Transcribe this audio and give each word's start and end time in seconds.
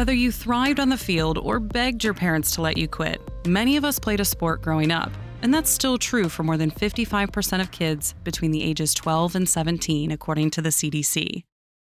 Whether 0.00 0.14
you 0.14 0.32
thrived 0.32 0.80
on 0.80 0.88
the 0.88 0.96
field 0.96 1.36
or 1.36 1.60
begged 1.60 2.04
your 2.04 2.14
parents 2.14 2.54
to 2.54 2.62
let 2.62 2.78
you 2.78 2.88
quit, 2.88 3.20
many 3.46 3.76
of 3.76 3.84
us 3.84 3.98
played 3.98 4.18
a 4.18 4.24
sport 4.24 4.62
growing 4.62 4.90
up. 4.90 5.12
And 5.42 5.52
that's 5.52 5.68
still 5.68 5.98
true 5.98 6.30
for 6.30 6.42
more 6.42 6.56
than 6.56 6.70
55% 6.70 7.60
of 7.60 7.70
kids 7.70 8.14
between 8.24 8.50
the 8.50 8.62
ages 8.62 8.94
12 8.94 9.36
and 9.36 9.46
17, 9.46 10.10
according 10.10 10.52
to 10.52 10.62
the 10.62 10.70
CDC. 10.70 11.42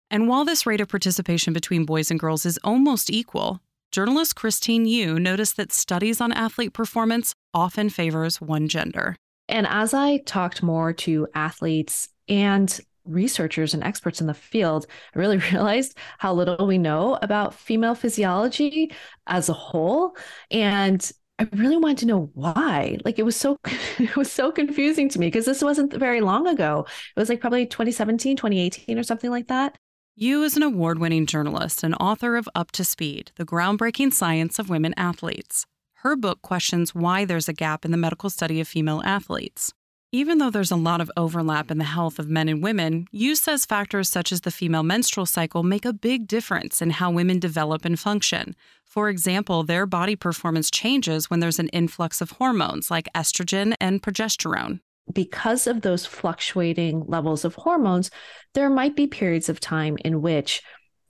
And 0.09 0.29
while 0.29 0.45
this 0.45 0.65
rate 0.65 0.79
of 0.79 0.87
participation 0.87 1.51
between 1.51 1.83
boys 1.83 2.09
and 2.09 2.17
girls 2.17 2.45
is 2.45 2.57
almost 2.63 3.09
equal, 3.09 3.59
journalist 3.91 4.37
Christine 4.37 4.85
Yu 4.85 5.19
noticed 5.19 5.57
that 5.57 5.73
studies 5.73 6.21
on 6.21 6.31
athlete 6.31 6.71
performance 6.71 7.35
often 7.53 7.89
favors 7.89 8.39
one 8.39 8.69
gender. 8.69 9.17
And 9.49 9.67
as 9.67 9.93
I 9.93 10.19
talked 10.19 10.63
more 10.63 10.93
to 10.93 11.27
athletes 11.35 12.07
and 12.29 12.79
researchers 13.05 13.73
and 13.73 13.83
experts 13.83 14.21
in 14.21 14.27
the 14.27 14.33
field, 14.33 14.87
really 15.13 15.37
realized 15.51 15.97
how 16.17 16.33
little 16.33 16.67
we 16.67 16.77
know 16.77 17.17
about 17.21 17.53
female 17.53 17.95
physiology 17.95 18.91
as 19.27 19.49
a 19.49 19.53
whole. 19.53 20.15
And 20.51 21.11
I 21.37 21.47
really 21.53 21.77
wanted 21.77 21.97
to 21.99 22.05
know 22.05 22.29
why. 22.33 22.97
Like 23.03 23.19
it 23.19 23.23
was 23.23 23.35
so 23.35 23.57
it 23.99 24.15
was 24.15 24.31
so 24.31 24.51
confusing 24.51 25.09
to 25.09 25.19
me 25.19 25.27
because 25.27 25.45
this 25.45 25.61
wasn't 25.61 25.93
very 25.93 26.21
long 26.21 26.47
ago. 26.47 26.85
It 27.15 27.19
was 27.19 27.29
like 27.29 27.41
probably 27.41 27.65
2017, 27.65 28.37
2018 28.37 28.97
or 28.97 29.03
something 29.03 29.29
like 29.29 29.47
that. 29.47 29.77
Yu 30.17 30.43
is 30.43 30.55
an 30.55 30.63
award 30.63 30.99
winning 30.99 31.25
journalist 31.25 31.83
and 31.83 31.93
author 31.99 32.37
of 32.37 32.47
Up 32.55 32.71
to 32.71 32.85
Speed, 32.85 33.33
the 33.35 33.45
groundbreaking 33.45 34.13
science 34.13 34.59
of 34.59 34.69
women 34.69 34.93
athletes. 34.95 35.65
Her 35.95 36.15
book 36.15 36.41
questions 36.41 36.95
why 36.95 37.25
there's 37.25 37.49
a 37.49 37.53
gap 37.53 37.83
in 37.83 37.91
the 37.91 37.97
medical 37.97 38.29
study 38.29 38.61
of 38.61 38.67
female 38.67 39.01
athletes. 39.03 39.73
Even 40.15 40.37
though 40.37 40.49
there's 40.49 40.71
a 40.71 40.77
lot 40.77 41.01
of 41.01 41.11
overlap 41.17 41.69
in 41.69 41.77
the 41.77 41.83
health 41.83 42.19
of 42.19 42.29
men 42.29 42.47
and 42.47 42.63
women, 42.63 43.05
Yu 43.11 43.35
says 43.35 43.65
factors 43.65 44.07
such 44.07 44.31
as 44.31 44.39
the 44.39 44.49
female 44.49 44.81
menstrual 44.81 45.25
cycle 45.25 45.61
make 45.61 45.83
a 45.83 45.91
big 45.91 46.25
difference 46.25 46.81
in 46.81 46.89
how 46.89 47.11
women 47.11 47.37
develop 47.37 47.83
and 47.83 47.99
function. 47.99 48.55
For 48.85 49.09
example, 49.09 49.63
their 49.63 49.85
body 49.85 50.15
performance 50.15 50.71
changes 50.71 51.29
when 51.29 51.41
there's 51.41 51.59
an 51.59 51.67
influx 51.73 52.21
of 52.21 52.31
hormones 52.31 52.89
like 52.89 53.09
estrogen 53.13 53.73
and 53.81 54.01
progesterone 54.01 54.79
because 55.13 55.67
of 55.67 55.81
those 55.81 56.05
fluctuating 56.05 57.05
levels 57.07 57.45
of 57.45 57.55
hormones, 57.55 58.09
there 58.53 58.69
might 58.69 58.95
be 58.95 59.07
periods 59.07 59.49
of 59.49 59.59
time 59.59 59.97
in 60.03 60.21
which 60.21 60.63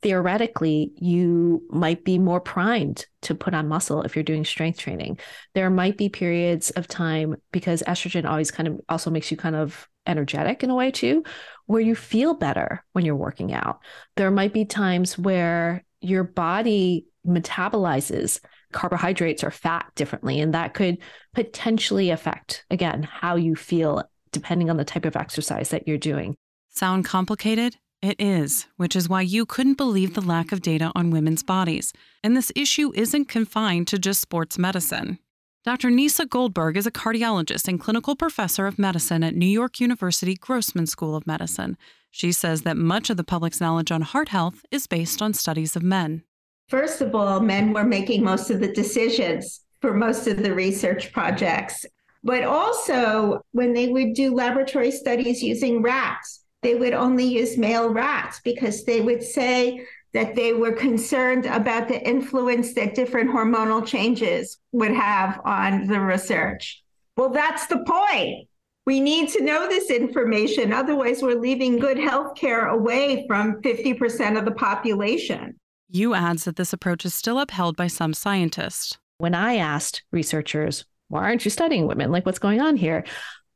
theoretically 0.05 0.91
you 0.97 1.63
might 1.71 2.05
be 2.05 2.19
more 2.19 2.39
primed 2.39 3.07
to 3.23 3.33
put 3.33 3.55
on 3.55 3.67
muscle 3.67 4.03
if 4.03 4.15
you're 4.15 4.21
doing 4.21 4.45
strength 4.45 4.77
training. 4.77 5.17
There 5.55 5.71
might 5.71 5.97
be 5.97 6.09
periods 6.09 6.69
of 6.69 6.87
time 6.87 7.37
because 7.51 7.81
estrogen 7.87 8.29
always 8.29 8.51
kind 8.51 8.67
of 8.67 8.79
also 8.87 9.09
makes 9.09 9.31
you 9.31 9.37
kind 9.37 9.55
of 9.55 9.89
energetic 10.05 10.61
in 10.61 10.69
a 10.69 10.75
way 10.75 10.91
too, 10.91 11.23
where 11.65 11.81
you 11.81 11.95
feel 11.95 12.35
better 12.35 12.85
when 12.91 13.03
you're 13.03 13.15
working 13.15 13.51
out. 13.51 13.79
There 14.15 14.29
might 14.29 14.53
be 14.53 14.63
times 14.63 15.17
where 15.17 15.83
your 16.01 16.23
body 16.23 17.07
metabolizes 17.25 18.41
carbohydrates 18.73 19.43
or 19.43 19.49
fat 19.49 19.91
differently. 19.95 20.39
And 20.39 20.53
that 20.53 20.75
could 20.75 20.99
potentially 21.33 22.11
affect, 22.11 22.63
again, 22.69 23.01
how 23.01 23.37
you 23.37 23.55
feel 23.55 24.03
depending 24.31 24.69
on 24.69 24.77
the 24.77 24.85
type 24.85 25.05
of 25.05 25.15
exercise 25.15 25.69
that 25.69 25.87
you're 25.87 25.97
doing. 25.97 26.35
Sound 26.69 27.05
complicated? 27.05 27.77
It 28.05 28.21
is, 28.21 28.67
which 28.77 28.95
is 28.95 29.09
why 29.09 29.21
Yu 29.21 29.47
couldn't 29.47 29.77
believe 29.77 30.13
the 30.13 30.21
lack 30.21 30.51
of 30.51 30.61
data 30.61 30.91
on 30.93 31.09
women's 31.09 31.41
bodies. 31.41 31.91
And 32.23 32.37
this 32.37 32.51
issue 32.55 32.91
isn't 32.93 33.25
confined 33.25 33.87
to 33.87 33.97
just 33.97 34.21
sports 34.21 34.59
medicine. 34.59 35.17
Dr. 35.63 35.89
Nieca 35.89 36.29
Goldberg 36.29 36.77
is 36.77 36.85
a 36.85 36.91
cardiologist 36.91 37.67
and 37.67 37.79
clinical 37.79 38.15
professor 38.15 38.67
of 38.67 38.77
medicine 38.77 39.23
at 39.23 39.33
New 39.33 39.47
York 39.47 39.79
University 39.79 40.35
Grossman 40.35 40.85
School 40.85 41.15
of 41.15 41.25
Medicine. 41.25 41.77
She 42.11 42.31
says 42.31 42.61
that 42.61 42.77
much 42.77 43.09
of 43.09 43.17
the 43.17 43.23
public's 43.23 43.59
knowledge 43.59 43.91
on 43.91 44.03
heart 44.03 44.29
health 44.29 44.63
is 44.69 44.85
based 44.85 45.19
on 45.19 45.33
studies 45.33 45.75
of 45.75 45.81
men. 45.81 46.21
First 46.69 47.01
of 47.01 47.15
all, 47.15 47.39
men 47.39 47.73
were 47.73 47.83
making 47.83 48.23
most 48.23 48.51
of 48.51 48.59
the 48.59 48.71
decisions 48.71 49.61
for 49.81 49.95
most 49.95 50.27
of 50.27 50.44
the 50.44 50.53
research 50.53 51.11
projects. 51.11 51.83
But 52.23 52.44
also, 52.44 53.41
when 53.53 53.73
they 53.73 53.88
would 53.88 54.13
do 54.13 54.31
laboratory 54.31 54.91
studies 54.91 55.41
using 55.41 55.81
rats, 55.81 56.44
they 56.65 56.73
would 56.73 56.93
only 56.93 57.25
use 57.25 57.59
male 57.59 57.93
rats 57.93 58.41
because 58.43 58.85
they 58.85 58.99
would 58.99 59.21
say 59.21 59.85
that 60.13 60.33
they 60.33 60.51
were 60.51 60.71
concerned 60.71 61.45
about 61.45 61.87
the 61.87 62.01
influence 62.01 62.73
that 62.73 62.95
different 62.95 63.29
hormonal 63.29 63.85
changes 63.85 64.57
would 64.71 64.89
have 64.89 65.39
on 65.45 65.85
the 65.85 65.99
research. 65.99 66.81
Well, 67.17 67.29
that's 67.29 67.67
the 67.67 67.83
point. 67.85 68.47
We 68.87 68.99
need 68.99 69.29
to 69.29 69.43
know 69.43 69.67
this 69.67 69.91
information. 69.91 70.73
Otherwise, 70.73 71.21
we're 71.21 71.39
leaving 71.39 71.77
good 71.77 71.99
health 71.99 72.35
care 72.35 72.65
away 72.65 73.25
from 73.27 73.61
50% 73.61 74.35
of 74.35 74.45
the 74.45 74.51
population. 74.51 75.59
Yu 75.91 76.15
adds 76.15 76.45
that 76.45 76.55
this 76.55 76.73
approach 76.73 77.05
is 77.05 77.13
still 77.13 77.39
upheld 77.39 77.77
by 77.77 77.85
some 77.85 78.15
scientists. 78.15 78.97
When 79.19 79.35
I 79.35 79.57
asked 79.57 80.03
researchers, 80.11 80.83
why 81.09 81.25
aren't 81.25 81.45
you 81.45 81.51
studying 81.51 81.85
women? 81.85 82.11
Like, 82.11 82.25
what's 82.25 82.39
going 82.39 82.59
on 82.59 82.75
here? 82.75 83.05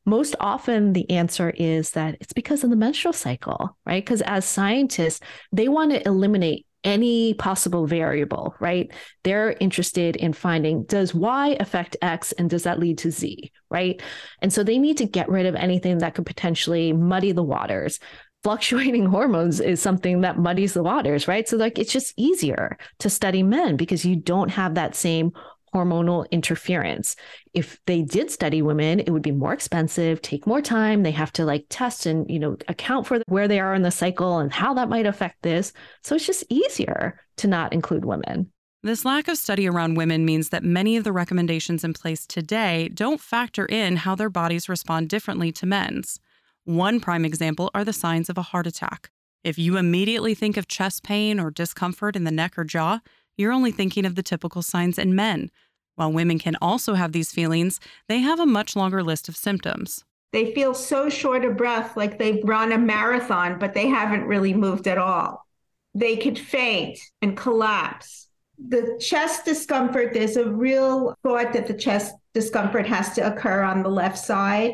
Most 0.09 0.35
often, 0.39 0.93
the 0.93 1.07
answer 1.11 1.51
is 1.51 1.91
that 1.91 2.17
it's 2.19 2.33
because 2.33 2.63
of 2.63 2.71
the 2.71 2.75
menstrual 2.75 3.13
cycle, 3.13 3.77
right? 3.85 4.03
Because 4.03 4.23
as 4.23 4.43
scientists, 4.43 5.19
they 5.51 5.67
want 5.67 5.91
to 5.91 6.07
eliminate 6.07 6.65
any 6.83 7.35
possible 7.35 7.85
variable, 7.85 8.55
right? 8.59 8.91
They're 9.23 9.55
interested 9.59 10.15
in 10.15 10.33
finding 10.33 10.85
does 10.85 11.13
Y 11.13 11.55
affect 11.59 11.95
X 12.01 12.31
and 12.31 12.49
does 12.49 12.63
that 12.63 12.79
lead 12.79 12.97
to 12.99 13.11
Z, 13.11 13.51
right? 13.69 14.01
And 14.41 14.51
so 14.51 14.63
they 14.63 14.79
need 14.79 14.97
to 14.97 15.05
get 15.05 15.29
rid 15.29 15.45
of 15.45 15.53
anything 15.53 15.99
that 15.99 16.15
could 16.15 16.25
potentially 16.25 16.91
muddy 16.91 17.31
the 17.31 17.43
waters 17.43 17.99
fluctuating 18.43 19.05
hormones 19.05 19.59
is 19.59 19.81
something 19.81 20.21
that 20.21 20.39
muddies 20.39 20.73
the 20.73 20.81
waters, 20.81 21.27
right? 21.27 21.47
So, 21.47 21.57
like, 21.57 21.77
it's 21.77 21.91
just 21.91 22.13
easier 22.15 22.77
to 22.99 23.09
study 23.09 23.43
men 23.43 23.75
because 23.75 24.05
you 24.05 24.15
don't 24.15 24.49
have 24.49 24.75
that 24.75 24.95
same 24.95 25.33
hormonal 25.73 26.29
interference. 26.31 27.15
If 27.53 27.79
they 27.85 28.01
did 28.01 28.31
study 28.31 28.61
women, 28.61 28.99
it 28.99 29.11
would 29.11 29.21
be 29.21 29.31
more 29.31 29.53
expensive, 29.53 30.21
take 30.21 30.47
more 30.47 30.61
time. 30.61 31.03
They 31.03 31.11
have 31.11 31.31
to 31.33 31.45
like 31.45 31.65
test 31.69 32.05
and, 32.05 32.29
you 32.29 32.39
know, 32.39 32.57
account 32.67 33.07
for 33.07 33.21
where 33.27 33.47
they 33.47 33.59
are 33.59 33.73
in 33.73 33.81
the 33.81 33.91
cycle 33.91 34.39
and 34.39 34.51
how 34.51 34.73
that 34.75 34.89
might 34.89 35.05
affect 35.05 35.41
this. 35.41 35.73
So 36.03 36.15
it's 36.15 36.25
just 36.25 36.45
easier 36.49 37.19
to 37.37 37.47
not 37.47 37.73
include 37.73 38.05
women. 38.05 38.51
This 38.81 39.03
lack 39.03 39.27
of 39.27 39.37
study 39.37 39.67
around 39.67 39.97
women 39.97 40.23
means 40.23 40.49
that 40.49 40.63
many 40.63 40.95
of 40.95 41.03
the 41.03 41.11
recommendations 41.11 41.83
in 41.83 41.93
place 41.93 42.25
today 42.25 42.89
don't 42.93 43.19
factor 43.19 43.65
in 43.65 43.97
how 43.97 44.15
their 44.15 44.29
bodies 44.29 44.69
respond 44.69 45.09
differently 45.09 45.51
to 45.51 45.65
men's. 45.65 46.19
One 46.63 47.01
prime 47.01 47.25
example 47.25 47.71
are 47.73 47.83
the 47.83 47.91
signs 47.91 48.29
of 48.29 48.37
a 48.37 48.41
heart 48.41 48.67
attack. 48.67 49.09
If 49.43 49.57
you 49.57 49.77
immediately 49.77 50.33
think 50.33 50.55
of 50.55 50.67
chest 50.67 51.03
pain 51.03 51.39
or 51.39 51.51
discomfort 51.51 52.15
in 52.15 52.23
the 52.23 52.31
neck 52.31 52.57
or 52.57 52.63
jaw, 52.63 52.99
you're 53.39 53.53
only 53.53 53.71
thinking 53.71 54.05
of 54.05 54.15
the 54.15 54.23
typical 54.23 54.61
signs 54.61 54.99
in 54.99 55.15
men. 55.15 55.49
While 55.95 56.11
women 56.11 56.39
can 56.39 56.57
also 56.61 56.93
have 56.93 57.13
these 57.13 57.31
feelings, 57.31 57.79
they 58.07 58.19
have 58.19 58.39
a 58.39 58.45
much 58.45 58.75
longer 58.75 59.01
list 59.01 59.29
of 59.29 59.37
symptoms. 59.37 60.03
They 60.33 60.53
feel 60.53 60.73
so 60.73 61.09
short 61.09 61.45
of 61.45 61.57
breath, 61.57 61.95
like 61.95 62.19
they've 62.19 62.43
run 62.43 62.71
a 62.71 62.77
marathon, 62.77 63.57
but 63.57 63.73
they 63.73 63.87
haven't 63.87 64.25
really 64.25 64.53
moved 64.53 64.87
at 64.87 64.97
all. 64.97 65.45
They 65.95 66.17
could 66.17 66.37
faint 66.37 66.99
and 67.21 67.35
collapse. 67.35 68.27
The 68.57 68.97
chest 68.99 69.45
discomfort, 69.45 70.13
there's 70.13 70.35
a 70.35 70.51
real 70.51 71.15
thought 71.23 71.53
that 71.53 71.67
the 71.67 71.73
chest 71.73 72.13
discomfort 72.33 72.85
has 72.87 73.15
to 73.15 73.33
occur 73.33 73.63
on 73.63 73.83
the 73.83 73.89
left 73.89 74.17
side 74.17 74.73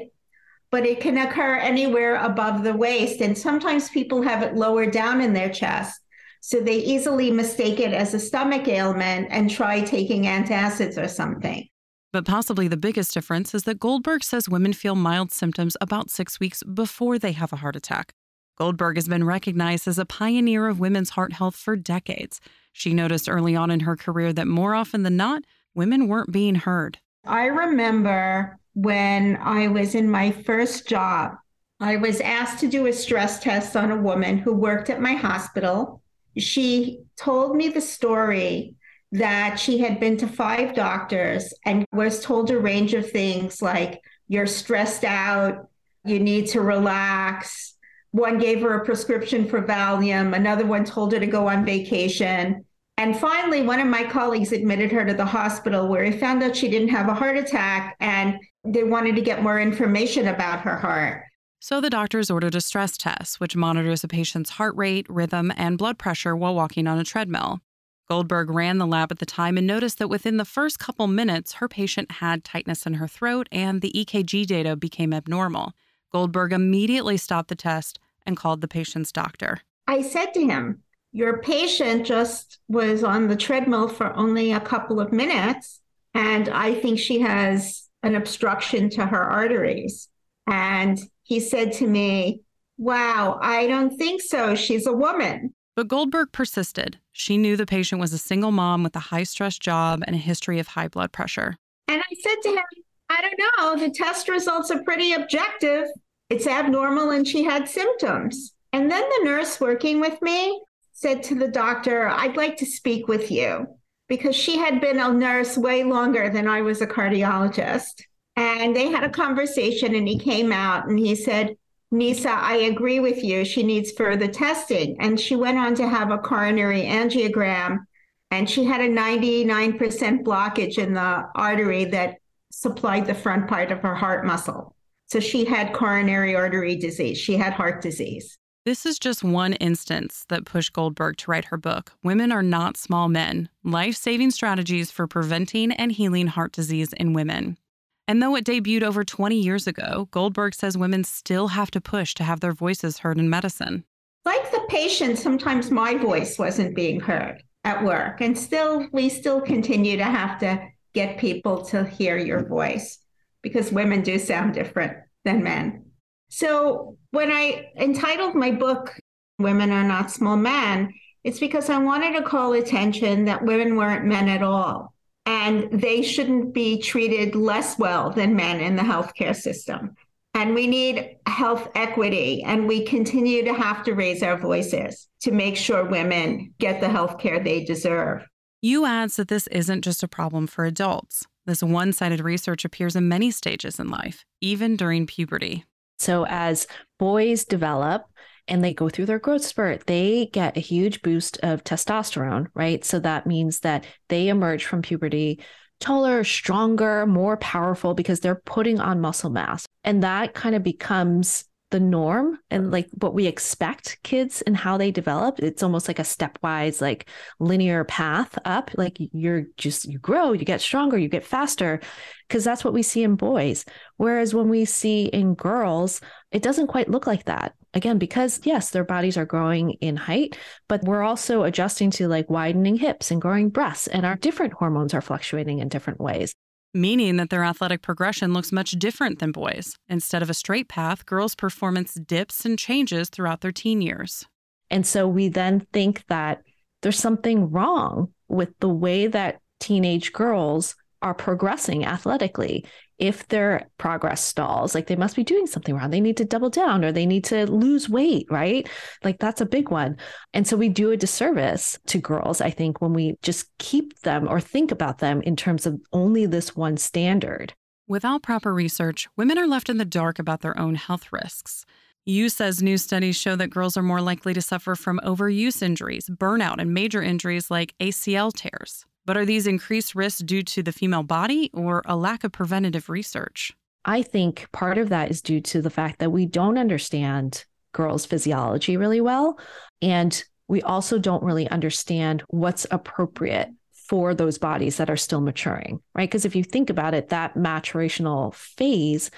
but 0.75 0.85
it 0.85 0.99
can 0.99 1.17
occur 1.17 1.55
anywhere 1.55 2.15
above 2.15 2.61
the 2.61 2.73
waist. 2.73 3.21
And 3.21 3.37
sometimes 3.37 3.89
people 3.89 4.21
have 4.23 4.43
it 4.43 4.55
lower 4.55 4.85
down 4.85 5.21
in 5.21 5.31
their 5.31 5.47
chest. 5.47 6.01
So 6.47 6.59
they 6.59 6.77
easily 6.77 7.31
mistake 7.31 7.79
it 7.79 7.91
as 7.91 8.13
a 8.13 8.19
stomach 8.19 8.67
ailment 8.67 9.29
and 9.31 9.49
try 9.49 9.81
taking 9.81 10.25
antacids 10.25 10.95
or 10.95 11.07
something. 11.07 11.67
But 12.13 12.23
possibly 12.23 12.67
the 12.67 12.77
biggest 12.77 13.15
difference 13.15 13.55
is 13.55 13.63
that 13.63 13.79
Goldberg 13.79 14.23
says 14.23 14.47
women 14.47 14.71
feel 14.71 14.93
mild 14.93 15.31
symptoms 15.31 15.75
about 15.81 16.11
six 16.11 16.39
weeks 16.39 16.61
before 16.61 17.17
they 17.17 17.31
have 17.31 17.51
a 17.51 17.55
heart 17.55 17.75
attack. 17.75 18.13
Goldberg 18.59 18.95
has 18.97 19.07
been 19.07 19.23
recognized 19.23 19.87
as 19.87 19.97
a 19.97 20.05
pioneer 20.05 20.67
of 20.67 20.79
women's 20.79 21.09
heart 21.09 21.33
health 21.33 21.55
for 21.55 21.75
decades. 21.75 22.39
She 22.71 22.93
noticed 22.93 23.27
early 23.27 23.55
on 23.55 23.71
in 23.71 23.79
her 23.79 23.95
career 23.95 24.31
that 24.31 24.45
more 24.45 24.75
often 24.75 25.01
than 25.01 25.17
not, 25.17 25.41
women 25.73 26.07
weren't 26.07 26.31
being 26.31 26.53
heard. 26.53 26.99
I 27.25 27.45
remember 27.45 28.59
when 28.75 29.37
I 29.37 29.67
was 29.69 29.95
in 29.95 30.11
my 30.11 30.29
first 30.29 30.87
job. 30.87 31.37
I 31.79 31.97
was 31.97 32.21
asked 32.21 32.59
to 32.59 32.67
do 32.67 32.85
a 32.85 32.93
stress 32.93 33.39
test 33.39 33.75
on 33.75 33.89
a 33.89 33.97
woman 33.97 34.37
who 34.37 34.53
worked 34.53 34.91
at 34.91 35.01
my 35.01 35.13
hospital. 35.13 36.03
She 36.37 37.01
told 37.17 37.55
me 37.55 37.69
the 37.69 37.81
story 37.81 38.75
that 39.11 39.59
she 39.59 39.77
had 39.77 39.99
been 39.99 40.17
to 40.17 40.27
five 40.27 40.75
doctors 40.75 41.53
and 41.65 41.85
was 41.93 42.19
told 42.19 42.51
a 42.51 42.59
range 42.59 42.93
of 42.93 43.09
things 43.09 43.61
like, 43.61 44.01
you're 44.27 44.47
stressed 44.47 45.03
out, 45.03 45.69
you 46.03 46.19
need 46.19 46.47
to 46.47 46.61
relax. 46.61 47.75
One 48.11 48.37
gave 48.37 48.61
her 48.61 48.73
a 48.73 48.85
prescription 48.85 49.47
for 49.47 49.61
Valium, 49.61 50.35
another 50.35 50.65
one 50.65 50.85
told 50.85 51.13
her 51.13 51.19
to 51.19 51.27
go 51.27 51.47
on 51.47 51.65
vacation. 51.65 52.65
And 52.97 53.17
finally, 53.17 53.61
one 53.61 53.79
of 53.79 53.87
my 53.87 54.03
colleagues 54.03 54.53
admitted 54.53 54.91
her 54.91 55.05
to 55.05 55.13
the 55.13 55.25
hospital 55.25 55.87
where 55.87 56.03
he 56.03 56.17
found 56.17 56.41
out 56.41 56.55
she 56.55 56.69
didn't 56.69 56.89
have 56.89 57.09
a 57.09 57.13
heart 57.13 57.37
attack 57.37 57.95
and 57.99 58.39
they 58.63 58.83
wanted 58.83 59.15
to 59.15 59.21
get 59.21 59.43
more 59.43 59.59
information 59.59 60.29
about 60.29 60.61
her 60.61 60.77
heart. 60.77 61.23
So 61.65 61.81
the 61.81 61.89
doctors 61.89 62.29
ordered 62.29 62.53
a 62.53 62.61
stress 62.61 62.95
test, 62.95 63.39
which 63.39 63.55
monitors 63.55 64.03
a 64.03 64.07
patient's 64.07 64.51
heart 64.51 64.75
rate, 64.75 65.07
rhythm, 65.09 65.51
and 65.57 65.79
blood 65.79 65.97
pressure 65.97 66.35
while 66.35 66.53
walking 66.53 66.85
on 66.85 66.99
a 66.99 67.03
treadmill. 67.03 67.59
Goldberg 68.07 68.51
ran 68.51 68.77
the 68.77 68.85
lab 68.85 69.11
at 69.11 69.17
the 69.17 69.25
time 69.25 69.57
and 69.57 69.65
noticed 69.65 69.97
that 69.97 70.07
within 70.07 70.37
the 70.37 70.45
first 70.45 70.77
couple 70.77 71.07
minutes, 71.07 71.53
her 71.53 71.67
patient 71.67 72.11
had 72.11 72.43
tightness 72.43 72.85
in 72.85 72.93
her 72.93 73.07
throat 73.07 73.49
and 73.51 73.81
the 73.81 73.91
EKG 73.93 74.45
data 74.45 74.75
became 74.75 75.11
abnormal. 75.11 75.73
Goldberg 76.11 76.53
immediately 76.53 77.17
stopped 77.17 77.49
the 77.49 77.55
test 77.55 77.97
and 78.27 78.37
called 78.37 78.61
the 78.61 78.67
patient's 78.67 79.11
doctor. 79.11 79.61
I 79.87 80.03
said 80.03 80.35
to 80.35 80.45
him, 80.45 80.83
Your 81.13 81.39
patient 81.41 82.05
just 82.05 82.59
was 82.67 83.03
on 83.03 83.27
the 83.27 83.35
treadmill 83.35 83.87
for 83.87 84.15
only 84.15 84.51
a 84.51 84.59
couple 84.59 84.99
of 84.99 85.11
minutes, 85.11 85.81
and 86.13 86.47
I 86.47 86.75
think 86.75 86.99
she 86.99 87.21
has 87.21 87.89
an 88.03 88.13
obstruction 88.13 88.91
to 88.91 89.07
her 89.07 89.23
arteries. 89.23 90.09
And 90.45 90.99
he 91.25 91.39
said 91.39 91.73
to 91.73 91.87
me, 91.87 92.41
Wow, 92.77 93.39
I 93.41 93.67
don't 93.67 93.97
think 93.97 94.21
so. 94.21 94.55
She's 94.55 94.85
a 94.85 94.93
woman. 94.93 95.53
But 95.75 95.87
Goldberg 95.87 96.31
persisted. 96.31 96.99
She 97.11 97.37
knew 97.37 97.57
the 97.57 97.65
patient 97.65 97.99
was 97.99 98.13
a 98.13 98.17
single 98.17 98.51
mom 98.51 98.83
with 98.83 98.95
a 98.95 98.99
high 98.99 99.23
stress 99.23 99.57
job 99.57 100.03
and 100.05 100.15
a 100.15 100.19
history 100.19 100.59
of 100.59 100.67
high 100.67 100.87
blood 100.87 101.11
pressure. 101.11 101.57
And 101.87 102.01
I 102.01 102.15
said 102.21 102.35
to 102.43 102.49
him, 102.49 102.63
I 103.09 103.21
don't 103.21 103.39
know. 103.39 103.85
The 103.85 103.93
test 103.93 104.29
results 104.29 104.71
are 104.71 104.83
pretty 104.83 105.13
objective. 105.13 105.87
It's 106.29 106.47
abnormal 106.47 107.11
and 107.11 107.27
she 107.27 107.43
had 107.43 107.67
symptoms. 107.67 108.53
And 108.71 108.91
then 108.91 109.03
the 109.03 109.25
nurse 109.25 109.59
working 109.59 109.99
with 109.99 110.21
me 110.21 110.61
said 110.93 111.23
to 111.23 111.35
the 111.35 111.47
doctor, 111.47 112.07
I'd 112.07 112.37
like 112.37 112.57
to 112.57 112.65
speak 112.65 113.07
with 113.07 113.31
you 113.31 113.67
because 114.07 114.35
she 114.35 114.57
had 114.57 114.79
been 114.79 114.99
a 114.99 115.11
nurse 115.11 115.57
way 115.57 115.83
longer 115.83 116.29
than 116.29 116.47
I 116.47 116.61
was 116.61 116.81
a 116.81 116.87
cardiologist. 116.87 118.03
And 118.35 118.75
they 118.75 118.89
had 118.89 119.03
a 119.03 119.09
conversation 119.09 119.95
and 119.95 120.07
he 120.07 120.19
came 120.19 120.51
out 120.51 120.87
and 120.87 120.99
he 120.99 121.15
said, 121.15 121.55
Nieca, 121.93 122.27
I 122.27 122.55
agree 122.57 122.99
with 122.99 123.23
you. 123.23 123.45
She 123.45 123.63
needs 123.63 123.91
further 123.91 124.27
testing. 124.27 124.97
And 124.99 125.19
she 125.19 125.35
went 125.35 125.57
on 125.57 125.75
to 125.75 125.87
have 125.87 126.11
a 126.11 126.17
coronary 126.17 126.83
angiogram 126.83 127.85
and 128.31 128.49
she 128.49 128.65
had 128.65 128.81
a 128.81 128.89
99% 128.89 129.77
blockage 130.23 130.77
in 130.77 130.93
the 130.93 131.29
artery 131.35 131.85
that 131.85 132.17
supplied 132.51 133.05
the 133.05 133.13
front 133.13 133.47
part 133.47 133.71
of 133.71 133.79
her 133.79 133.95
heart 133.95 134.25
muscle. 134.25 134.75
So 135.07 135.19
she 135.19 135.45
had 135.45 135.73
coronary 135.73 136.35
artery 136.35 136.75
disease. 136.75 137.17
She 137.17 137.37
had 137.37 137.53
heart 137.53 137.81
disease. 137.81 138.37
This 138.65 138.85
is 138.85 138.97
just 138.97 139.23
one 139.23 139.53
instance 139.53 140.25
that 140.29 140.45
pushed 140.45 140.73
Goldberg 140.73 141.17
to 141.17 141.29
write 141.29 141.45
her 141.45 141.57
book, 141.57 141.91
Women 142.03 142.31
Are 142.31 142.41
Not 142.41 142.77
Small 142.77 143.09
Men 143.09 143.49
Life 143.63 143.95
Saving 143.95 144.31
Strategies 144.31 144.89
for 144.89 145.05
Preventing 145.05 145.71
and 145.73 145.91
Healing 145.91 146.27
Heart 146.27 146.53
Disease 146.53 146.91
in 146.93 147.13
Women. 147.13 147.57
And 148.07 148.21
though 148.21 148.35
it 148.35 148.45
debuted 148.45 148.83
over 148.83 149.03
20 149.03 149.35
years 149.35 149.65
ago, 149.65 150.07
Goldberg 150.11 150.53
says 150.53 150.77
women 150.77 151.03
still 151.03 151.47
have 151.49 151.71
to 151.71 151.81
push 151.81 152.13
to 152.15 152.23
have 152.23 152.39
their 152.39 152.53
voices 152.53 152.99
heard 152.99 153.17
in 153.17 153.29
medicine. 153.29 153.83
Like 154.25 154.51
the 154.51 154.65
patient, 154.69 155.17
sometimes 155.17 155.71
my 155.71 155.95
voice 155.95 156.37
wasn't 156.37 156.75
being 156.75 156.99
heard 156.99 157.41
at 157.63 157.83
work. 157.83 158.21
And 158.21 158.37
still, 158.37 158.87
we 158.91 159.09
still 159.09 159.41
continue 159.41 159.97
to 159.97 160.03
have 160.03 160.39
to 160.39 160.67
get 160.93 161.17
people 161.17 161.63
to 161.65 161.83
hear 161.83 162.17
your 162.17 162.47
voice 162.47 162.99
because 163.41 163.71
women 163.71 164.01
do 164.01 164.17
sound 164.17 164.53
different 164.53 164.97
than 165.23 165.43
men. 165.43 165.85
So 166.29 166.97
when 167.11 167.31
I 167.31 167.71
entitled 167.77 168.35
my 168.35 168.51
book, 168.51 168.97
Women 169.39 169.71
Are 169.71 169.83
Not 169.83 170.11
Small 170.11 170.37
Men, 170.37 170.93
it's 171.23 171.39
because 171.39 171.69
I 171.69 171.79
wanted 171.79 172.15
to 172.15 172.23
call 172.23 172.53
attention 172.53 173.25
that 173.25 173.43
women 173.43 173.75
weren't 173.75 174.05
men 174.05 174.29
at 174.29 174.43
all 174.43 174.94
and 175.25 175.69
they 175.71 176.01
shouldn't 176.01 176.53
be 176.53 176.81
treated 176.81 177.35
less 177.35 177.77
well 177.79 178.11
than 178.11 178.35
men 178.35 178.59
in 178.59 178.75
the 178.75 178.83
healthcare 178.83 179.35
system. 179.35 179.95
And 180.33 180.53
we 180.53 180.67
need 180.67 181.17
health 181.27 181.69
equity, 181.75 182.43
and 182.43 182.67
we 182.67 182.83
continue 182.83 183.45
to 183.45 183.53
have 183.53 183.83
to 183.85 183.93
raise 183.93 184.21
our 184.21 184.37
voices 184.37 185.07
to 185.21 185.31
make 185.31 185.55
sure 185.55 185.85
women 185.85 186.53
get 186.59 186.81
the 186.81 186.89
health 186.89 187.19
care 187.19 187.39
they 187.39 187.63
deserve. 187.63 188.25
Yu 188.61 188.85
adds 188.85 189.15
that 189.15 189.29
this 189.29 189.47
isn't 189.47 189.83
just 189.83 190.03
a 190.03 190.07
problem 190.07 190.45
for 190.47 190.65
adults. 190.65 191.25
This 191.45 191.63
one 191.63 191.93
sided 191.93 192.19
research 192.19 192.65
appears 192.65 192.95
in 192.95 193.07
many 193.07 193.31
stages 193.31 193.79
in 193.79 193.89
life, 193.89 194.25
even 194.41 194.75
during 194.75 195.07
puberty. 195.07 195.63
So, 195.99 196.25
as 196.27 196.67
boys 196.99 197.45
develop, 197.45 198.03
and 198.47 198.63
they 198.63 198.73
go 198.73 198.89
through 198.89 199.05
their 199.07 199.19
growth 199.19 199.43
spurt, 199.43 199.87
they 199.87 200.27
get 200.27 200.57
a 200.57 200.61
huge 200.61 201.01
boost 201.01 201.39
of 201.43 201.63
testosterone, 201.63 202.47
right? 202.53 202.83
So 202.85 202.99
that 202.99 203.27
means 203.27 203.61
that 203.61 203.85
they 204.09 204.27
emerge 204.27 204.65
from 204.65 204.81
puberty 204.81 205.39
taller, 205.79 206.23
stronger, 206.23 207.05
more 207.05 207.37
powerful 207.37 207.93
because 207.93 208.19
they're 208.19 208.41
putting 208.45 208.79
on 208.79 209.01
muscle 209.01 209.29
mass. 209.29 209.65
And 209.83 210.03
that 210.03 210.33
kind 210.33 210.55
of 210.55 210.63
becomes 210.63 211.45
the 211.71 211.79
norm 211.79 212.37
and 212.51 212.71
like 212.71 212.87
what 212.99 213.13
we 213.13 213.25
expect 213.25 213.97
kids 214.03 214.41
and 214.43 214.55
how 214.55 214.77
they 214.77 214.91
develop. 214.91 215.39
It's 215.39 215.63
almost 215.63 215.87
like 215.87 215.99
a 215.99 216.03
stepwise 216.03 216.79
like 216.79 217.09
linear 217.39 217.83
path 217.83 218.37
up. 218.45 218.71
Like 218.77 218.97
you're 218.99 219.47
just 219.57 219.85
you 219.85 219.97
grow 219.97 220.31
you 220.31 220.45
get 220.45 220.61
stronger 220.61 220.97
you 220.97 221.09
get 221.09 221.25
faster 221.25 221.81
because 222.27 222.43
that's 222.43 222.63
what 222.63 222.73
we 222.73 222.83
see 222.83 223.03
in 223.03 223.15
boys. 223.15 223.65
Whereas 223.97 224.33
when 224.33 224.47
we 224.47 224.65
see 224.65 225.05
in 225.05 225.33
girls 225.33 226.01
it 226.31 226.43
doesn't 226.43 226.67
quite 226.67 226.89
look 226.89 227.07
like 227.07 227.25
that 227.25 227.55
again 227.75 227.97
because 227.97 228.39
yes 228.43 228.71
their 228.71 228.83
bodies 228.83 229.17
are 229.17 229.25
growing 229.25 229.71
in 229.81 229.95
height 229.95 230.37
but 230.67 230.83
we're 230.83 231.03
also 231.03 231.43
adjusting 231.43 231.91
to 231.91 232.07
like 232.07 232.29
widening 232.29 232.77
hips 232.77 233.11
and 233.11 233.21
growing 233.21 233.49
breasts 233.49 233.87
and 233.87 234.05
our 234.05 234.15
different 234.15 234.53
hormones 234.53 234.93
are 234.93 235.01
fluctuating 235.01 235.59
in 235.59 235.69
different 235.69 235.99
ways 235.99 236.33
meaning 236.75 237.15
that 237.15 237.29
their 237.29 237.43
athletic 237.43 237.81
progression 237.81 238.33
looks 238.33 238.51
much 238.51 238.71
different 238.71 239.19
than 239.19 239.31
boys. 239.31 239.77
Instead 239.87 240.21
of 240.21 240.29
a 240.29 240.33
straight 240.33 240.67
path, 240.67 241.05
girls' 241.05 241.33
performance 241.33 241.93
dips 241.93 242.45
and 242.45 242.59
changes 242.59 243.09
throughout 243.09 243.39
their 243.39 243.53
teen 243.53 243.81
years. 243.81 244.25
And 244.69 244.85
so 244.85 245.07
we 245.07 245.29
then 245.29 245.65
think 245.71 246.05
that 246.07 246.41
there's 246.81 246.99
something 246.99 247.49
wrong 247.49 248.13
with 248.27 248.49
the 248.59 248.69
way 248.69 249.07
that 249.07 249.39
teenage 249.59 250.11
girls 250.11 250.75
are 251.05 251.13
progressing 251.13 251.85
athletically 251.85 252.65
if 252.97 253.27
their 253.27 253.69
progress 253.77 254.23
stalls, 254.23 254.73
like 254.73 254.87
they 254.87 254.95
must 254.95 255.15
be 255.15 255.23
doing 255.23 255.45
something 255.45 255.75
wrong. 255.75 255.91
They 255.91 256.01
need 256.01 256.17
to 256.17 256.25
double 256.25 256.49
down 256.49 256.83
or 256.83 256.91
they 256.91 257.05
need 257.05 257.25
to 257.25 257.45
lose 257.45 257.87
weight, 257.87 258.25
right? 258.31 258.67
Like 259.03 259.19
that's 259.19 259.39
a 259.39 259.45
big 259.45 259.69
one. 259.69 259.97
And 260.33 260.47
so 260.47 260.57
we 260.57 260.67
do 260.67 260.89
a 260.89 260.97
disservice 260.97 261.77
to 261.87 261.99
girls, 261.99 262.41
I 262.41 262.49
think, 262.49 262.81
when 262.81 262.93
we 262.93 263.17
just 263.21 263.55
keep 263.59 263.99
them 263.99 264.27
or 264.27 264.41
think 264.41 264.71
about 264.71 264.97
them 264.97 265.21
in 265.21 265.35
terms 265.35 265.67
of 265.67 265.79
only 265.93 266.25
this 266.25 266.55
one 266.55 266.75
standard. 266.75 267.53
Without 267.87 268.23
proper 268.23 268.51
research, 268.51 269.07
women 269.15 269.37
are 269.37 269.47
left 269.47 269.69
in 269.69 269.77
the 269.77 269.85
dark 269.85 270.17
about 270.17 270.41
their 270.41 270.59
own 270.59 270.73
health 270.73 271.13
risks. 271.13 271.67
Yu 272.03 272.29
says 272.29 272.63
new 272.63 272.79
studies 272.79 273.15
show 273.15 273.35
that 273.35 273.51
girls 273.51 273.77
are 273.77 273.83
more 273.83 274.01
likely 274.01 274.33
to 274.33 274.41
suffer 274.41 274.73
from 274.73 274.99
overuse 275.03 275.61
injuries, 275.61 276.09
burnout, 276.09 276.55
and 276.57 276.73
major 276.73 277.03
injuries 277.03 277.51
like 277.51 277.75
ACL 277.79 278.33
tears. 278.33 278.85
But 279.05 279.17
are 279.17 279.25
these 279.25 279.47
increased 279.47 279.95
risks 279.95 280.21
due 280.21 280.43
to 280.43 280.63
the 280.63 280.71
female 280.71 281.03
body 281.03 281.49
or 281.53 281.81
a 281.85 281.95
lack 281.95 282.23
of 282.23 282.31
preventative 282.31 282.89
research? 282.89 283.51
I 283.85 284.01
think 284.01 284.47
part 284.51 284.77
of 284.77 284.89
that 284.89 285.11
is 285.11 285.21
due 285.21 285.41
to 285.41 285.61
the 285.61 285.69
fact 285.69 285.99
that 285.99 286.11
we 286.11 286.25
don't 286.25 286.57
understand 286.57 287.45
girls' 287.71 288.05
physiology 288.05 288.77
really 288.77 289.01
well. 289.01 289.37
And 289.81 290.23
we 290.47 290.61
also 290.61 290.97
don't 290.97 291.23
really 291.23 291.47
understand 291.49 292.23
what's 292.27 292.65
appropriate 292.71 293.49
for 293.87 294.15
those 294.15 294.39
bodies 294.39 294.77
that 294.77 294.89
are 294.89 294.97
still 294.97 295.21
maturing, 295.21 295.79
right? 295.93 296.09
Because 296.09 296.25
if 296.25 296.35
you 296.35 296.43
think 296.43 296.69
about 296.69 296.95
it, 296.95 297.09
that 297.09 297.35
maturational 297.35 298.33
phase, 298.33 299.11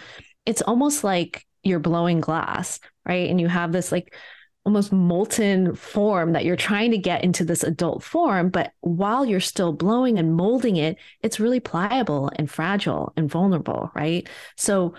it's 0.45 0.61
almost 0.61 1.03
like 1.03 1.45
you're 1.63 1.79
blowing 1.79 2.19
glass, 2.19 2.79
right? 3.05 3.29
And 3.29 3.39
you 3.39 3.47
have 3.47 3.71
this 3.71 3.91
like 3.91 4.13
almost 4.67 4.91
molten 4.91 5.73
form 5.75 6.33
that 6.33 6.43
you're 6.43 6.57
trying 6.57 6.91
to 6.91 6.97
get 6.97 7.23
into 7.23 7.45
this 7.45 7.63
adult 7.63 8.03
form. 8.03 8.49
But 8.49 8.73
while 8.81 9.25
you're 9.25 9.39
still 9.39 9.71
blowing 9.71 10.19
and 10.19 10.35
molding 10.35 10.75
it, 10.75 10.97
it's 11.21 11.39
really 11.39 11.61
pliable 11.61 12.29
and 12.35 12.51
fragile 12.51 13.13
and 13.15 13.31
vulnerable, 13.31 13.89
right? 13.95 14.27
So 14.57 14.93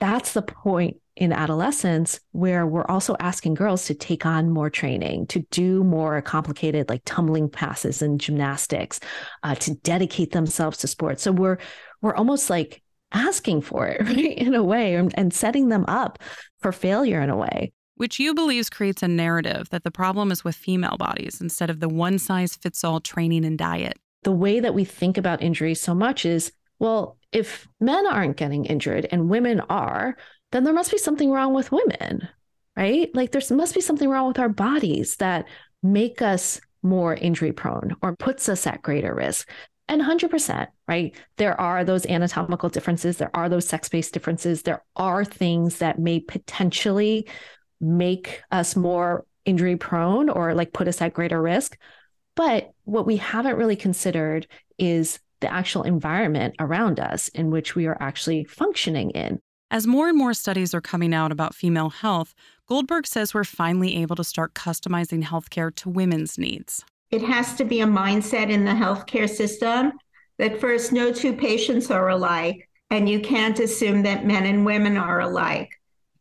that's 0.00 0.32
the 0.32 0.42
point 0.42 0.96
in 1.14 1.32
adolescence 1.32 2.18
where 2.32 2.66
we're 2.66 2.84
also 2.86 3.14
asking 3.20 3.54
girls 3.54 3.86
to 3.86 3.94
take 3.94 4.26
on 4.26 4.50
more 4.50 4.70
training, 4.70 5.28
to 5.28 5.38
do 5.52 5.84
more 5.84 6.20
complicated 6.20 6.88
like 6.88 7.02
tumbling 7.04 7.48
passes 7.48 8.02
and 8.02 8.20
gymnastics, 8.20 8.98
uh, 9.44 9.54
to 9.54 9.76
dedicate 9.76 10.32
themselves 10.32 10.78
to 10.78 10.88
sports. 10.88 11.22
So 11.22 11.30
we're 11.30 11.58
we're 12.02 12.16
almost 12.16 12.50
like 12.50 12.82
asking 13.12 13.60
for 13.60 13.86
it, 13.86 14.00
right, 14.04 14.36
in 14.36 14.56
a 14.56 14.64
way, 14.64 14.96
and, 14.96 15.14
and 15.16 15.32
setting 15.32 15.68
them 15.68 15.84
up 15.86 16.18
for 16.58 16.72
failure 16.72 17.22
in 17.22 17.30
a 17.30 17.36
way 17.36 17.72
which 17.96 18.18
Yu 18.18 18.34
believes 18.34 18.70
creates 18.70 19.02
a 19.02 19.08
narrative 19.08 19.68
that 19.70 19.84
the 19.84 19.90
problem 19.90 20.30
is 20.30 20.44
with 20.44 20.54
female 20.54 20.96
bodies 20.98 21.40
instead 21.40 21.70
of 21.70 21.80
the 21.80 21.88
one 21.88 22.18
size 22.18 22.54
fits 22.56 22.84
all 22.84 23.00
training 23.00 23.44
and 23.44 23.58
diet. 23.58 23.98
The 24.22 24.32
way 24.32 24.60
that 24.60 24.74
we 24.74 24.84
think 24.84 25.18
about 25.18 25.42
injuries 25.42 25.80
so 25.80 25.94
much 25.94 26.24
is 26.24 26.52
well, 26.78 27.16
if 27.32 27.66
men 27.80 28.06
aren't 28.06 28.36
getting 28.36 28.66
injured 28.66 29.06
and 29.10 29.30
women 29.30 29.60
are, 29.60 30.16
then 30.52 30.64
there 30.64 30.74
must 30.74 30.90
be 30.90 30.98
something 30.98 31.30
wrong 31.30 31.54
with 31.54 31.72
women, 31.72 32.28
right? 32.76 33.14
Like 33.14 33.32
there 33.32 33.42
must 33.50 33.74
be 33.74 33.80
something 33.80 34.08
wrong 34.08 34.28
with 34.28 34.38
our 34.38 34.48
bodies 34.48 35.16
that 35.16 35.46
make 35.82 36.20
us 36.20 36.60
more 36.82 37.14
injury 37.14 37.52
prone 37.52 37.96
or 38.02 38.16
puts 38.16 38.48
us 38.48 38.66
at 38.66 38.82
greater 38.82 39.14
risk. 39.14 39.48
And 39.88 40.02
100%, 40.02 40.66
right? 40.88 41.14
There 41.36 41.58
are 41.60 41.84
those 41.84 42.06
anatomical 42.06 42.68
differences, 42.68 43.18
there 43.18 43.30
are 43.34 43.48
those 43.48 43.68
sex 43.68 43.88
based 43.88 44.12
differences, 44.12 44.62
there 44.62 44.82
are 44.96 45.24
things 45.24 45.78
that 45.78 45.98
may 45.98 46.20
potentially 46.20 47.28
make 47.80 48.42
us 48.50 48.76
more 48.76 49.24
injury 49.44 49.76
prone 49.76 50.28
or 50.28 50.54
like 50.54 50.72
put 50.72 50.88
us 50.88 51.00
at 51.00 51.14
greater 51.14 51.40
risk. 51.40 51.78
But 52.34 52.72
what 52.84 53.06
we 53.06 53.16
haven't 53.16 53.56
really 53.56 53.76
considered 53.76 54.46
is 54.78 55.20
the 55.40 55.52
actual 55.52 55.82
environment 55.82 56.54
around 56.58 56.98
us 57.00 57.28
in 57.28 57.50
which 57.50 57.74
we 57.74 57.86
are 57.86 57.96
actually 58.00 58.44
functioning 58.44 59.10
in. 59.10 59.38
As 59.70 59.86
more 59.86 60.08
and 60.08 60.16
more 60.16 60.34
studies 60.34 60.74
are 60.74 60.80
coming 60.80 61.12
out 61.12 61.32
about 61.32 61.54
female 61.54 61.90
health, 61.90 62.34
Goldberg 62.68 63.06
says 63.06 63.34
we're 63.34 63.44
finally 63.44 63.96
able 63.96 64.16
to 64.16 64.24
start 64.24 64.54
customizing 64.54 65.24
healthcare 65.24 65.74
to 65.76 65.88
women's 65.88 66.38
needs. 66.38 66.84
It 67.10 67.22
has 67.22 67.54
to 67.54 67.64
be 67.64 67.80
a 67.80 67.86
mindset 67.86 68.48
in 68.50 68.64
the 68.64 68.72
healthcare 68.72 69.28
system 69.28 69.92
that 70.38 70.60
first, 70.60 70.92
no 70.92 71.12
two 71.12 71.32
patients 71.32 71.90
are 71.90 72.10
alike, 72.10 72.68
and 72.90 73.08
you 73.08 73.20
can't 73.20 73.58
assume 73.58 74.02
that 74.02 74.26
men 74.26 74.46
and 74.46 74.64
women 74.64 74.96
are 74.96 75.20
alike. 75.20 75.75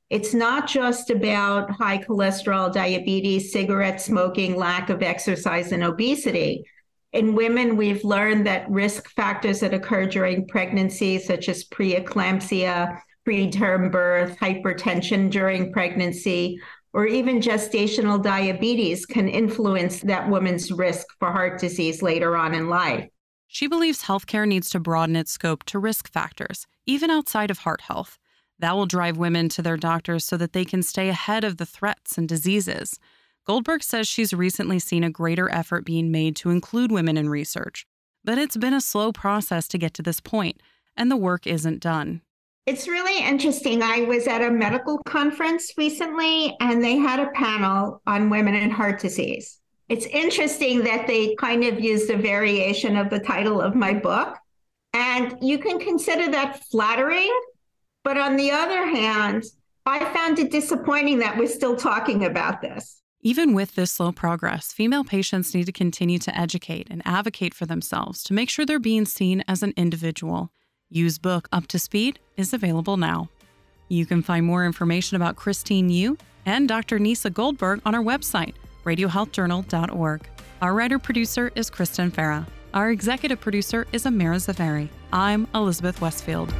It's 0.09 0.33
not 0.33 0.67
just 0.67 1.09
about 1.09 1.71
high 1.71 1.97
cholesterol, 1.97 2.71
diabetes, 2.71 3.51
cigarette 3.51 3.99
smoking, 3.99 4.55
lack 4.55 4.89
of 4.89 5.01
exercise, 5.01 5.71
and 5.71 5.83
obesity. 5.83 6.63
In 7.11 7.33
women, 7.33 7.75
we've 7.75 8.03
learned 8.03 8.45
that 8.45 8.69
risk 8.69 9.09
factors 9.09 9.61
that 9.61 9.73
occur 9.73 10.05
during 10.05 10.47
pregnancy, 10.47 11.17
such 11.17 11.49
as 11.49 11.65
preeclampsia, 11.65 12.99
preterm 13.27 13.91
birth, 13.91 14.37
hypertension 14.39 15.31
during 15.31 15.73
pregnancy, 15.73 16.59
or 16.93 17.07
even 17.07 17.39
gestational 17.41 18.21
diabetes, 18.21 19.05
can 19.05 19.27
influence 19.27 20.01
that 20.01 20.29
woman's 20.29 20.71
risk 20.71 21.07
for 21.19 21.31
heart 21.31 21.59
disease 21.59 22.01
later 22.03 22.37
on 22.37 22.53
in 22.53 22.69
life. 22.69 23.07
She 23.47 23.67
believes 23.67 24.03
healthcare 24.03 24.47
needs 24.47 24.69
to 24.69 24.79
broaden 24.79 25.15
its 25.15 25.31
scope 25.31 25.63
to 25.65 25.79
risk 25.79 26.11
factors, 26.11 26.67
even 26.85 27.09
outside 27.09 27.49
of 27.49 27.59
heart 27.59 27.81
health. 27.81 28.19
That 28.59 28.75
will 28.75 28.85
drive 28.85 29.17
women 29.17 29.49
to 29.49 29.61
their 29.61 29.77
doctors 29.77 30.23
so 30.23 30.37
that 30.37 30.53
they 30.53 30.65
can 30.65 30.81
stay 30.83 31.09
ahead 31.09 31.43
of 31.43 31.57
the 31.57 31.65
threats 31.65 32.17
and 32.17 32.27
diseases. 32.27 32.99
Goldberg 33.45 33.83
says 33.83 34.07
she's 34.07 34.33
recently 34.33 34.79
seen 34.79 35.03
a 35.03 35.09
greater 35.09 35.51
effort 35.51 35.85
being 35.85 36.11
made 36.11 36.35
to 36.37 36.49
include 36.49 36.91
women 36.91 37.17
in 37.17 37.29
research, 37.29 37.85
but 38.23 38.37
it's 38.37 38.57
been 38.57 38.73
a 38.73 38.81
slow 38.81 39.11
process 39.11 39.67
to 39.67 39.77
get 39.77 39.93
to 39.95 40.01
this 40.01 40.19
point, 40.19 40.61
and 40.97 41.11
the 41.11 41.17
work 41.17 41.45
isn't 41.45 41.79
done. 41.79 42.21
It's 42.65 42.87
really 42.87 43.23
interesting. 43.23 43.83
I 43.83 44.01
was 44.01 44.25
at 44.25 44.41
a 44.41 44.49
medical 44.49 44.97
conference 45.03 45.71
recently, 45.77 46.57
and 46.59 46.83
they 46.83 46.97
had 46.97 47.19
a 47.19 47.29
panel 47.31 48.01
on 48.07 48.31
women 48.31 48.55
and 48.55 48.71
heart 48.71 48.99
disease. 48.99 49.59
It's 49.87 50.07
interesting 50.07 50.83
that 50.83 51.05
they 51.05 51.35
kind 51.35 51.63
of 51.63 51.79
used 51.79 52.09
a 52.09 52.17
variation 52.17 52.97
of 52.97 53.11
the 53.11 53.19
title 53.19 53.61
of 53.61 53.75
my 53.75 53.93
book. 53.93 54.35
And 54.93 55.37
you 55.41 55.59
can 55.59 55.77
consider 55.77 56.31
that 56.31 56.63
flattering. 56.71 57.31
But 58.05 58.19
on 58.19 58.35
the 58.35 58.51
other 58.51 58.85
hand, 58.85 59.45
I 59.87 60.13
found 60.13 60.37
it 60.37 60.51
disappointing 60.51 61.17
that 61.19 61.37
we're 61.37 61.47
still 61.47 61.75
talking 61.75 62.23
about 62.23 62.61
this. 62.61 63.01
Even 63.21 63.55
with 63.55 63.73
this 63.73 63.91
slow 63.91 64.11
progress, 64.11 64.71
female 64.71 65.03
patients 65.03 65.55
need 65.55 65.65
to 65.65 65.71
continue 65.71 66.19
to 66.19 66.37
educate 66.37 66.87
and 66.91 67.01
advocate 67.03 67.55
for 67.55 67.65
themselves 67.65 68.23
to 68.25 68.33
make 68.35 68.51
sure 68.51 68.63
they're 68.63 68.77
being 68.77 69.05
seen 69.05 69.43
as 69.47 69.63
an 69.63 69.73
individual. 69.75 70.51
Yu's 70.87 71.17
book 71.17 71.47
Up 71.51 71.65
to 71.65 71.79
Speed 71.79 72.19
is 72.37 72.53
available 72.53 72.95
now. 72.95 73.29
You 73.89 74.05
can 74.05 74.21
find 74.21 74.45
more 74.45 74.67
information 74.67 75.15
about 75.15 75.35
Christine 75.35 75.89
Yu 75.89 76.15
and 76.45 76.67
Dr. 76.67 76.99
Nieca 76.99 77.33
Goldberg 77.33 77.81
on 77.87 77.95
our 77.95 78.03
website, 78.03 78.53
radiohealthjournal.org. 78.83 80.29
Our 80.61 80.73
writer 80.75 80.99
producer 80.99 81.51
is 81.55 81.71
Kristen 81.71 82.11
Farah. 82.11 82.45
Our 82.75 82.91
executive 82.91 83.41
producer 83.41 83.87
is 83.91 84.03
Amira 84.03 84.35
Zaveri. 84.35 84.89
I'm 85.11 85.47
Elizabeth 85.55 86.01
Westfield. 86.01 86.53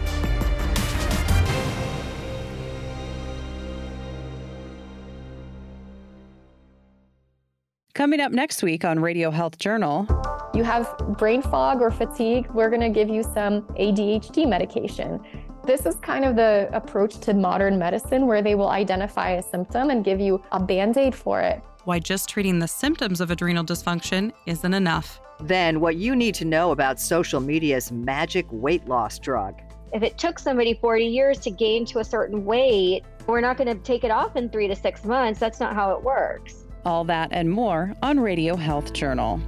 Coming 7.95 8.19
up 8.19 8.33
next 8.33 8.61
week 8.61 8.83
on 8.83 8.99
Radio 8.99 9.31
Health 9.31 9.57
Journal. 9.57 10.05
You 10.53 10.65
have 10.65 10.93
brain 11.17 11.41
fog 11.41 11.81
or 11.81 11.89
fatigue, 11.89 12.45
we're 12.51 12.69
going 12.69 12.81
to 12.81 12.89
give 12.89 13.07
you 13.07 13.23
some 13.23 13.61
ADHD 13.79 14.49
medication. 14.49 15.21
This 15.63 15.85
is 15.85 15.95
kind 15.95 16.25
of 16.25 16.35
the 16.35 16.67
approach 16.73 17.15
to 17.19 17.33
modern 17.33 17.79
medicine 17.79 18.27
where 18.27 18.41
they 18.41 18.53
will 18.53 18.67
identify 18.67 19.29
a 19.29 19.41
symptom 19.41 19.91
and 19.91 20.03
give 20.03 20.19
you 20.19 20.43
a 20.51 20.61
band 20.61 20.97
aid 20.97 21.15
for 21.15 21.39
it. 21.39 21.63
Why 21.85 21.99
just 21.99 22.27
treating 22.27 22.59
the 22.59 22.67
symptoms 22.67 23.21
of 23.21 23.31
adrenal 23.31 23.63
dysfunction 23.63 24.33
isn't 24.45 24.73
enough. 24.73 25.21
Then, 25.39 25.79
what 25.79 25.95
you 25.95 26.17
need 26.17 26.35
to 26.35 26.43
know 26.43 26.71
about 26.71 26.99
social 26.99 27.39
media's 27.39 27.93
magic 27.93 28.45
weight 28.51 28.85
loss 28.89 29.19
drug. 29.19 29.61
If 29.93 30.03
it 30.03 30.17
took 30.17 30.37
somebody 30.37 30.73
40 30.73 31.05
years 31.05 31.39
to 31.39 31.49
gain 31.49 31.85
to 31.85 31.99
a 31.99 32.03
certain 32.03 32.43
weight, 32.43 33.05
we're 33.25 33.39
not 33.39 33.55
going 33.55 33.73
to 33.73 33.81
take 33.85 34.03
it 34.03 34.11
off 34.11 34.35
in 34.35 34.49
three 34.49 34.67
to 34.67 34.75
six 34.75 35.05
months. 35.05 35.39
That's 35.39 35.61
not 35.61 35.73
how 35.73 35.91
it 35.91 36.03
works. 36.03 36.64
All 36.85 37.03
that 37.05 37.29
and 37.31 37.49
more 37.49 37.95
on 38.03 38.19
Radio 38.19 38.55
Health 38.55 38.93
Journal. 38.93 39.41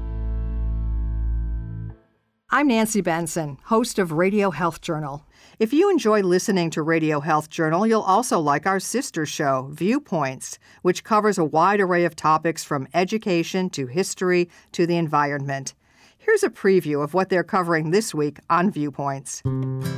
I'm 2.50 2.67
Nancy 2.67 3.01
Benson, 3.01 3.60
host 3.65 4.00
of 4.00 4.12
Radio 4.12 4.50
Health 4.50 4.82
Journal. 4.82 5.24
If 5.60 5.72
you 5.72 5.91
enjoy 5.91 6.22
listening 6.22 6.72
to 6.72 6.82
Radio 6.82 7.20
Health 7.20 7.50
Journal, 7.50 7.86
you'll 7.86 8.01
also 8.01 8.39
like 8.39 8.65
our 8.65 8.79
sister 8.79 9.25
show, 9.27 9.70
Viewpoints, 9.72 10.58
which 10.82 11.03
covers 11.03 11.38
a 11.38 11.46
wide 11.46 11.79
array 11.79 12.06
of 12.06 12.15
topics 12.15 12.63
from 12.63 12.88
education 12.96 13.70
to 13.72 13.86
history 13.86 14.50
to 14.72 14.88
the 14.88 14.98
environment. 14.98 15.75
Here's 16.28 16.44
a 16.44 16.50
preview 16.50 17.02
of 17.02 17.14
what 17.14 17.30
they're 17.30 17.42
covering 17.42 17.92
this 17.92 18.14
week 18.14 18.40
on 18.50 18.70
Viewpoints. 18.70 19.42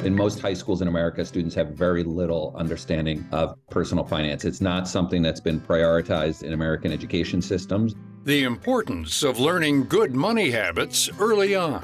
In 0.04 0.16
most 0.16 0.40
high 0.40 0.54
schools 0.54 0.80
in 0.80 0.88
America, 0.88 1.26
students 1.26 1.56
have 1.56 1.70
very 1.70 2.04
little 2.04 2.54
understanding 2.56 3.28
of 3.32 3.58
personal 3.72 4.04
finance. 4.04 4.46
It's 4.46 4.62
not 4.62 4.88
something 4.88 5.24
that's 5.24 5.40
been 5.40 5.60
prioritized 5.60 6.44
in 6.44 6.54
American 6.54 6.92
education 6.92 7.42
systems. 7.42 7.96
The 8.26 8.44
importance 8.44 9.24
of 9.24 9.40
learning 9.40 9.88
good 9.88 10.14
money 10.14 10.52
habits 10.52 11.10
early 11.20 11.56
on. 11.56 11.84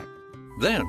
Then, 0.61 0.85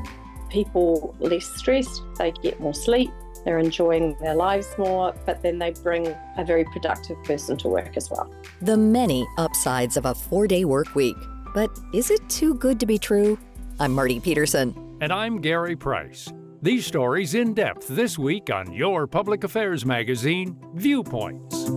people 0.50 1.16
less 1.18 1.46
stressed, 1.46 2.02
they 2.18 2.32
get 2.32 2.60
more 2.60 2.74
sleep, 2.74 3.10
they're 3.46 3.58
enjoying 3.58 4.18
their 4.20 4.34
lives 4.34 4.68
more, 4.76 5.14
but 5.24 5.40
then 5.40 5.58
they 5.58 5.70
bring 5.70 6.08
a 6.36 6.44
very 6.44 6.64
productive 6.66 7.16
person 7.24 7.56
to 7.56 7.68
work 7.68 7.96
as 7.96 8.10
well. 8.10 8.30
The 8.60 8.76
many 8.76 9.26
upsides 9.38 9.96
of 9.96 10.04
a 10.04 10.14
four 10.14 10.46
day 10.46 10.66
work 10.66 10.94
week. 10.94 11.16
But 11.54 11.70
is 11.94 12.10
it 12.10 12.20
too 12.28 12.52
good 12.56 12.78
to 12.80 12.84
be 12.84 12.98
true? 12.98 13.38
I'm 13.78 13.92
Marty 13.92 14.20
Peterson. 14.20 14.96
And 15.02 15.12
I'm 15.12 15.38
Gary 15.42 15.76
Price. 15.76 16.32
These 16.62 16.86
stories 16.86 17.34
in 17.34 17.52
depth 17.52 17.88
this 17.88 18.18
week 18.18 18.48
on 18.50 18.72
your 18.72 19.06
public 19.06 19.44
affairs 19.44 19.84
magazine, 19.84 20.56
Viewpoints. 20.74 21.68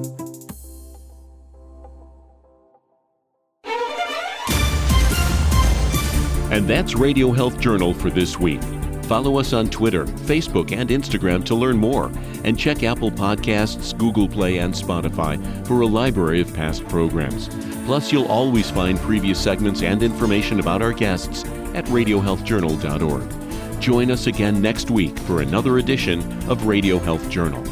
And 6.51 6.67
that's 6.67 6.95
Radio 6.95 7.31
Health 7.31 7.59
Journal 7.59 7.93
for 7.93 8.09
this 8.09 8.39
week. 8.39 8.61
Follow 9.03 9.37
us 9.37 9.51
on 9.51 9.69
Twitter, 9.69 10.05
Facebook, 10.05 10.71
and 10.71 10.89
Instagram 10.89 11.43
to 11.45 11.55
learn 11.55 11.77
more. 11.77 12.11
And 12.45 12.57
check 12.57 12.83
Apple 12.83 13.11
Podcasts, 13.11 13.97
Google 13.97 14.29
Play, 14.29 14.59
and 14.59 14.73
Spotify 14.73 15.67
for 15.67 15.81
a 15.81 15.85
library 15.85 16.39
of 16.39 16.53
past 16.53 16.87
programs. 16.87 17.49
Plus, 17.85 18.13
you'll 18.13 18.27
always 18.27 18.71
find 18.71 18.97
previous 18.99 19.39
segments 19.39 19.81
and 19.81 20.01
information 20.01 20.59
about 20.59 20.81
our 20.81 20.93
guests 20.93 21.43
at 21.75 21.85
radiohealthjournal.org. 21.85 23.81
Join 23.81 24.11
us 24.11 24.27
again 24.27 24.61
next 24.61 24.91
week 24.91 25.17
for 25.19 25.41
another 25.41 25.77
edition 25.77 26.21
of 26.49 26.65
Radio 26.65 26.99
Health 26.99 27.29
Journal. 27.29 27.68